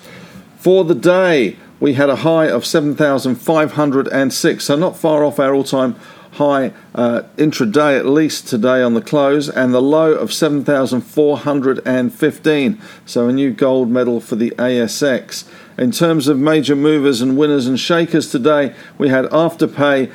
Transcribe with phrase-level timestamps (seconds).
[0.57, 5.63] For the day, we had a high of 7,506, so not far off our all
[5.63, 5.95] time
[6.33, 12.81] high uh, intraday, at least today on the close, and the low of 7,415.
[13.05, 15.45] So a new gold medal for the ASX.
[15.77, 20.11] In terms of major movers and winners and shakers today, we had Afterpay,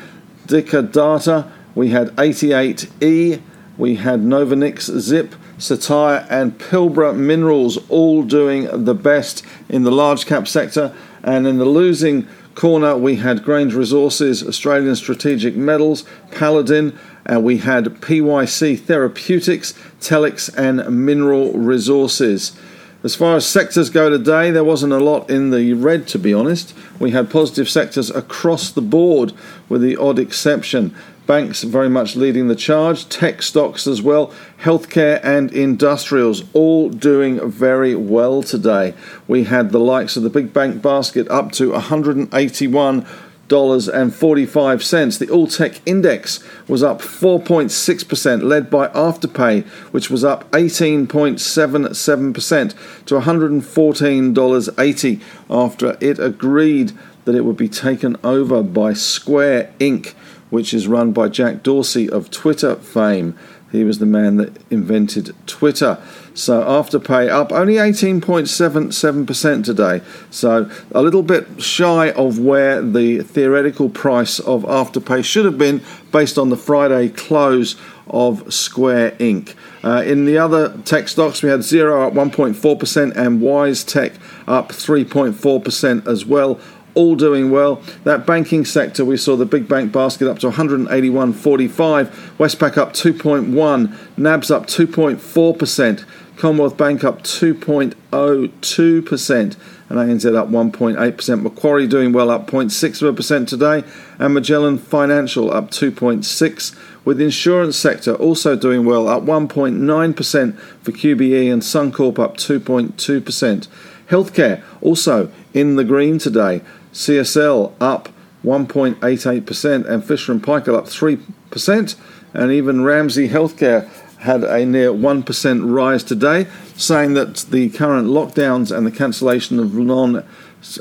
[0.47, 3.41] Dicker Data, we had 88E,
[3.79, 10.27] we had Novonix Zip, Cettire, and Pilbara Minerals all doing the best in the large
[10.27, 10.95] cap sector.
[11.23, 17.59] And in the losing corner, we had Grange Resources, Australian Strategic Metals, Paladin, and we
[17.59, 22.57] had PYC Therapeutics, Telix, and Mineral Resources.
[23.05, 26.33] As far as sectors go today, there wasn't a lot in the red, to be
[26.33, 26.73] honest.
[27.01, 29.33] We had positive sectors across the board,
[29.69, 30.95] with the odd exception.
[31.27, 37.49] Banks very much leading the charge, tech stocks as well, healthcare and industrials all doing
[37.49, 38.95] very well today.
[39.29, 43.07] We had the likes of the big bank basket up to 181
[43.53, 45.19] dollars and 45 cents.
[45.19, 53.15] The All Tech Index was up 4.6%, led by Afterpay, which was up 18.77% to
[53.17, 55.21] $114.80
[55.51, 56.93] after it agreed
[57.27, 60.15] that it would be taken over by Square Inc
[60.53, 63.35] which is run by Jack Dorsey of Twitter fame.
[63.73, 65.97] He was the man that invented Twitter.
[66.35, 70.03] So Afterpay up only 18.77% today.
[70.31, 75.81] So a little bit shy of where the theoretical price of Afterpay should have been
[76.13, 77.77] based on the Friday close
[78.07, 79.55] of Square Inc.
[79.83, 86.07] Uh, in the other tech stocks, we had Xero up 1.4% and WiseTech up 3.4%
[86.07, 86.61] as well
[86.95, 87.83] all doing well.
[88.05, 92.07] That banking sector, we saw the big bank basket up to 181.45,
[92.39, 96.05] Westpac up 2.1, NABS up 2.4%,
[96.37, 99.57] Commonwealth Bank up 2.02%,
[99.89, 101.43] and ANZ up 1.8%.
[101.43, 103.85] Macquarie doing well, up 0.6% today,
[104.19, 110.93] and Magellan Financial up 2.6 with the insurance sector also doing well, up 1.9% for
[110.93, 113.69] QBE and Suncorp up 2.2%.
[114.09, 116.63] Healthcare also in the green today.
[116.93, 118.09] CSL up
[118.45, 121.97] 1.88%, and Fisher and Paykel up 3%,
[122.35, 123.89] and even Ramsay Healthcare
[124.19, 129.75] had a near 1% rise today, saying that the current lockdowns and the cancellation of
[129.75, 130.25] non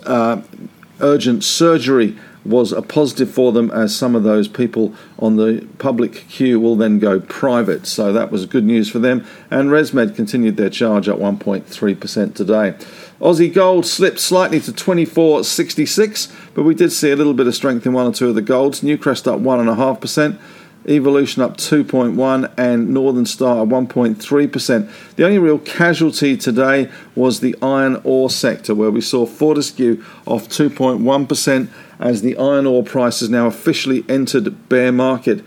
[0.06, 0.42] uh,
[1.00, 6.28] urgent surgery was a positive for them as some of those people on the public
[6.28, 7.86] queue will then go private.
[7.86, 9.26] So that was good news for them.
[9.50, 12.76] And ResMed continued their charge at 1.3% today.
[13.20, 17.86] Aussie gold slipped slightly to 24.66, but we did see a little bit of strength
[17.86, 18.82] in one or two of the golds.
[18.82, 20.40] Newcrest up 1.5%.
[20.88, 25.16] Evolution up 2.1 and Northern Star 1.3%.
[25.16, 30.50] The only real casualty today was the iron ore sector where we saw Fortescue off
[30.50, 31.70] 2.1%
[32.00, 35.46] as the iron ore price has now officially entered bear market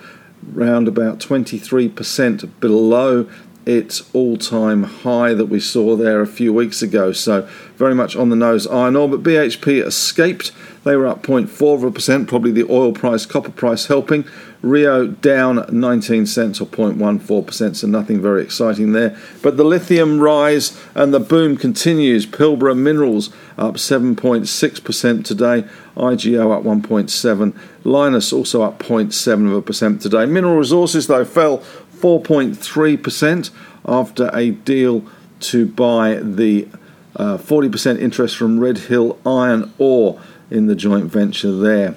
[0.52, 3.28] round about 23% below
[3.66, 7.12] its all time high that we saw there a few weeks ago.
[7.12, 9.08] So, very much on the nose iron ore.
[9.08, 10.52] But BHP escaped.
[10.84, 14.26] They were up 0.4%, probably the oil price, copper price helping.
[14.60, 19.18] Rio down 19 cents or 0.14%, so nothing very exciting there.
[19.42, 22.26] But the lithium rise and the boom continues.
[22.26, 25.64] Pilbara Minerals up 7.6% today.
[25.96, 30.26] IGO up 1.7, Lynas also up 0.7% today.
[30.26, 31.58] Mineral Resources, though, fell
[31.98, 33.50] 4.3%
[33.86, 35.04] after a deal
[35.40, 36.68] to buy the
[37.16, 40.20] uh, 40% interest from Red Hill Iron Ore
[40.54, 41.96] in the joint venture there.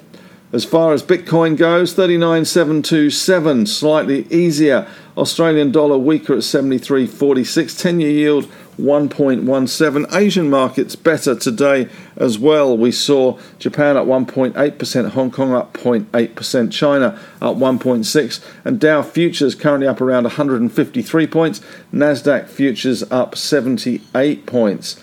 [0.53, 4.87] As far as Bitcoin goes, 39.727, slightly easier.
[5.17, 7.81] Australian dollar weaker at 73.46.
[7.81, 8.47] 10 year yield
[8.79, 10.15] 1.17.
[10.15, 12.77] Asian markets better today as well.
[12.77, 19.53] We saw Japan at 1.8%, Hong Kong up 0.8%, China up 1.6%, and Dow futures
[19.53, 21.61] currently up around 153 points.
[21.91, 24.95] Nasdaq futures up 78 points.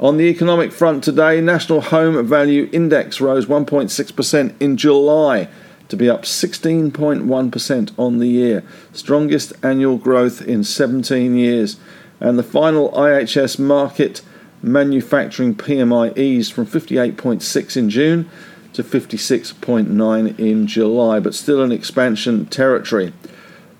[0.00, 5.48] On the economic front today, National Home Value Index rose 1.6% in July
[5.88, 8.62] to be up 16.1% on the year,
[8.92, 11.78] strongest annual growth in 17 years.
[12.20, 14.22] And the final IHS Markit
[14.62, 18.30] manufacturing PMI eased from 58.6 in June
[18.74, 23.12] to 56.9 in July, but still in expansion territory.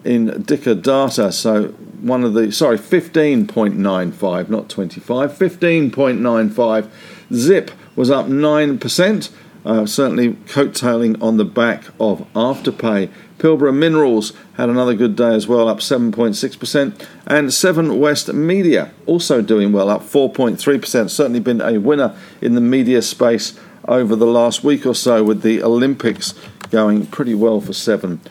[0.06, 1.32] in Dicker Data.
[1.32, 1.70] So
[2.02, 6.92] one of the, sorry, 15.95, not 25, 15.95.
[7.34, 9.32] Zip was up 9%,
[9.66, 13.10] uh, certainly coattailing on the back of Afterpay.
[13.38, 17.08] Pilbara Minerals had another good day as well, up 7.6%.
[17.28, 21.10] And Seven West Media also doing well, up 4.3%.
[21.10, 25.42] Certainly been a winner in the media space over the last week or so, with
[25.42, 26.34] the Olympics
[26.72, 28.22] going pretty well for Seven.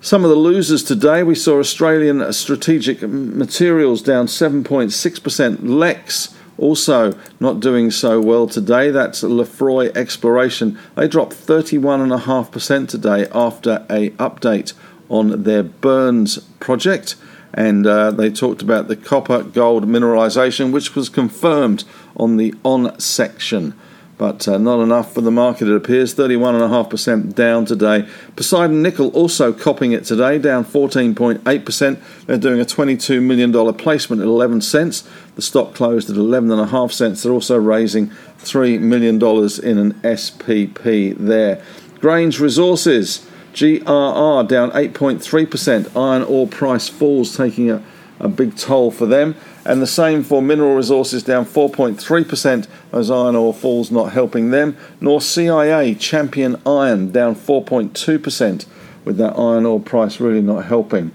[0.00, 5.68] Some of the losers today, we saw Australian Strategic Materials down 7.6%.
[5.68, 8.90] Lex also not doing so well today.
[8.90, 10.78] That's Lefroy Exploration.
[10.96, 14.74] They dropped 31.5% today after a update
[15.08, 17.16] on their Burns project.
[17.54, 21.84] And uh, they talked about the copper gold mineralisation, which was confirmed
[22.16, 23.74] on the on section
[24.18, 26.14] but uh, not enough for the market, it appears.
[26.14, 28.06] 31.5% down today.
[28.34, 32.26] Poseidon Nickel also copping it today, down 14.8%.
[32.26, 35.08] They're doing a $22 million placement at 11 cents.
[35.36, 37.22] The stock closed at 11.5 cents.
[37.22, 38.08] They're also raising
[38.40, 41.62] $3 million in an SPP there.
[42.00, 43.24] Grange Resources,
[43.54, 45.96] GRR down 8.3%.
[45.96, 47.82] Iron ore price falls, taking a,
[48.20, 49.36] a big toll for them.
[49.64, 52.66] And the same for mineral resources down 4.3%.
[52.92, 54.76] as iron ore falls not helping them.
[55.00, 58.66] Nor CIA Champion Iron down 4.2%
[59.04, 61.12] with that iron ore price really not helping.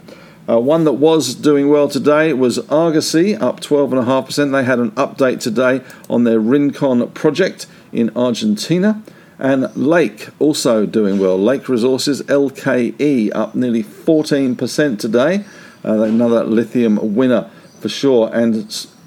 [0.48, 4.52] Uh, one that was doing well today was Argosy, up 12.5%.
[4.52, 9.02] They had an update today on their Rincon project in Argentina.
[9.40, 11.38] And Lake also doing well.
[11.42, 15.46] Lake Resources, LKE, up nearly 14% today.
[15.86, 17.50] Uh, another lithium winner
[17.80, 18.56] for sure, and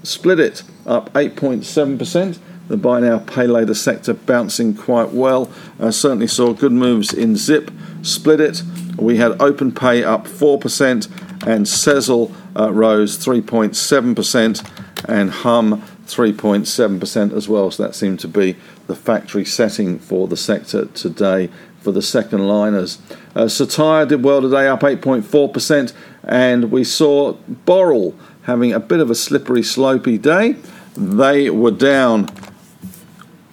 [0.02, 2.38] Splitit up 8.7%.
[2.68, 5.50] The buy now, pay later sector bouncing quite well.
[5.78, 7.70] Uh, certainly saw good moves in Zip,
[8.00, 8.62] Splitit.
[8.98, 11.06] We had Openpay up 4%,
[11.46, 17.70] and Sezzle uh, rose 3.7%, and Hum 3.7% as well.
[17.70, 18.56] So that seemed to be
[18.86, 21.50] the factory setting for the sector today
[21.80, 22.98] for the second liners.
[23.36, 25.92] Uh, Cettire did well today, up 8.4%,
[26.26, 27.34] and we saw
[27.66, 30.56] Boral having a bit of a slippery, slopey day.
[30.96, 32.26] They were down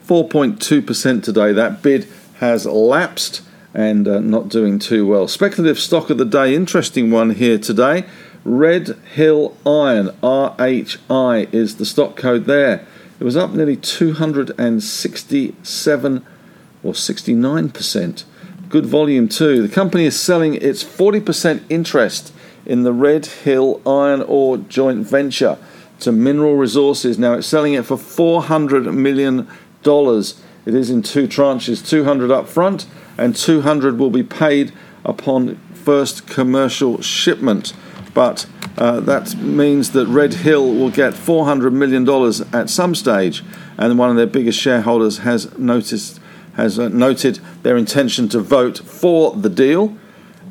[0.08, 1.54] 4.2% today.
[1.54, 2.08] That bid
[2.40, 3.44] has lapsed
[3.74, 5.28] and uh, not doing too well.
[5.28, 8.06] Speculative stock of the day, interesting one here today.
[8.44, 12.86] Red Hill Iron, RHI, is the stock code there.
[13.20, 16.26] It was up nearly 267
[16.84, 18.24] or 69%.
[18.70, 19.66] Good volume too.
[19.66, 22.34] The company is selling its 40% interest
[22.66, 25.58] in the Red Hill Iron Ore joint venture
[26.00, 27.18] to Mineral Resources.
[27.18, 29.48] Now it's selling it for $400 million.
[29.86, 32.86] It is in two tranches 200 up front,
[33.18, 34.72] and 200 will be paid
[35.04, 37.74] upon first commercial shipment.
[38.14, 38.46] But
[38.78, 42.08] uh, that means that Red Hill will get $400 million
[42.54, 43.44] at some stage,
[43.78, 46.20] and one of their biggest shareholders has noticed
[46.56, 49.98] has uh, noted their intention to vote for the deal.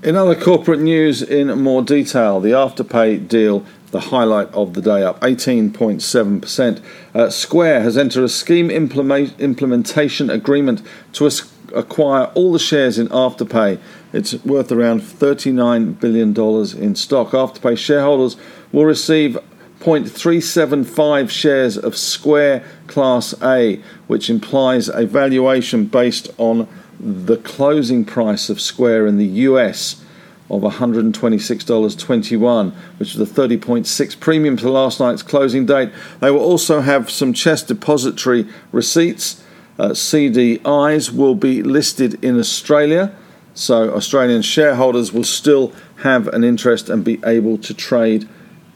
[0.02, 5.04] In other corporate news, in more detail, the Afterpay deal, the highlight of the day,
[5.04, 6.82] up 18.7%.
[7.14, 10.82] Uh, Square has entered a scheme implement- implementation agreement
[11.12, 13.78] to as- acquire all the shares in Afterpay.
[14.12, 17.30] It's worth around $39 billion in stock.
[17.30, 18.36] Afterpay shareholders
[18.72, 19.38] will receive
[19.78, 26.66] 0.375 shares of Square Class A, which implies a valuation based on
[27.02, 30.00] the closing price of Square in the US
[30.48, 35.90] of $126.21, which is a 30.6 premium to last night's closing date.
[36.20, 39.42] They will also have some CHESS depository receipts.
[39.78, 43.16] Uh, CDIs will be listed in Australia,
[43.54, 48.28] so Australian shareholders will still have an interest and be able to trade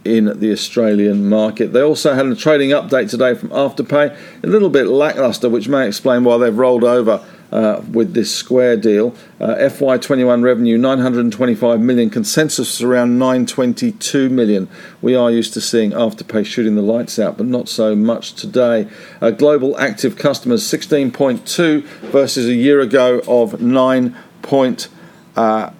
[0.04, 1.72] in the Australian market.
[1.72, 5.86] They also had a trading update today from Afterpay, a little bit lackluster, which may
[5.86, 7.22] explain why they've rolled over
[7.52, 9.14] uh, with this Square deal.
[9.40, 14.68] Uh, FY21 revenue 925 million, consensus around 922 million.
[15.00, 18.88] We are used to seeing Afterpay shooting the lights out, but not so much today.
[19.20, 24.90] Uh, global active customers 16.2 versus a year ago of 9.9
[25.36, 25.70] uh.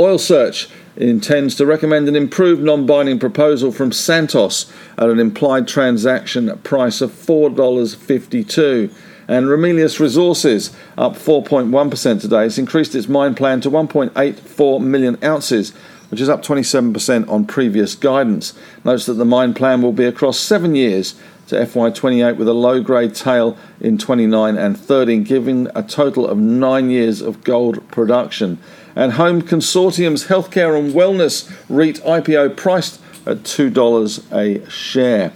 [0.00, 5.66] Oil Search intends to recommend an improved non binding proposal from Santos at an implied
[5.66, 8.92] transaction price of $4.52
[9.32, 12.44] and Ramelius Resources up 4.1% today.
[12.44, 15.70] It's increased its mine plan to 1.84 million ounces,
[16.10, 18.52] which is up 27% on previous guidance.
[18.84, 21.14] Notes that the mine plan will be across seven years
[21.46, 26.36] to FY28 with a low grade tail in 29 and 30, giving a total of
[26.36, 28.58] nine years of gold production.
[28.94, 35.32] And Home Consortium's Healthcare and Wellness REIT IPO priced at $2 a share.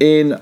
[0.00, 0.40] In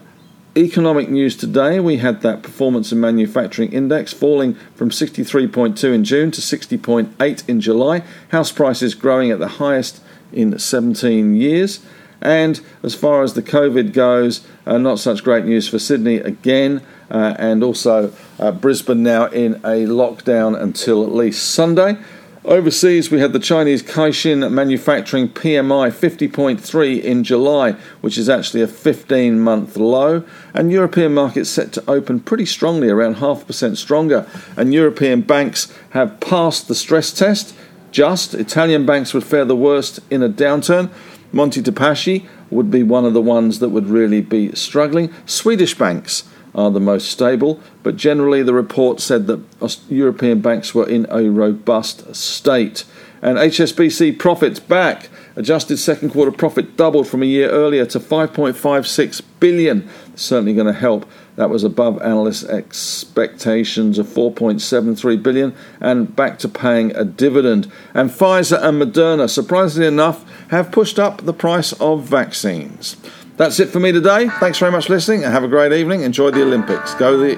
[0.56, 6.30] economic news today, we had that performance and manufacturing index falling from 63.2 in June
[6.30, 8.02] to 60.8 in July.
[8.28, 10.00] House prices growing at the highest
[10.32, 11.80] in 17 years.
[12.20, 16.80] And as far as the COVID goes, uh, not such great news for Sydney again,
[17.10, 21.98] uh, and also uh, Brisbane now in a lockdown until at least Sunday.
[22.46, 27.72] Overseas, we had the Chinese Caixin manufacturing PMI 50.3 in July,
[28.02, 30.24] which is actually a 15 month low.
[30.52, 34.28] And European markets set to open pretty strongly, around half percent stronger.
[34.58, 37.56] And European banks have passed the stress test.
[37.92, 40.90] Just Italian banks would fare the worst in a downturn.
[41.32, 45.10] Monte Paschi would be one of the ones that would really be struggling.
[45.24, 49.40] Swedish banks are the most stable, but generally the report said that
[49.88, 52.84] European banks were in a robust state.
[53.22, 55.08] And HSBC profits back.
[55.36, 59.88] Adjusted second quarter profit doubled from a year earlier to 5.56 billion.
[60.14, 61.06] Certainly going to help.
[61.36, 67.72] That was above analysts' expectations of 4.73 billion and back to paying a dividend.
[67.94, 72.96] And Pfizer and Moderna, surprisingly enough, have pushed up the price of vaccines.
[73.36, 74.28] That's it for me today.
[74.28, 76.02] Thanks very much for listening and have a great evening.
[76.02, 76.94] Enjoy the Olympics.
[76.94, 77.36] Go the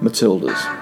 [0.00, 0.79] Matildas.